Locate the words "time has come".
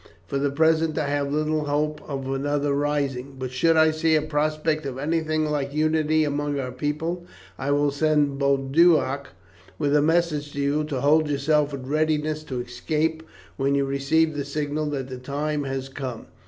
15.19-16.25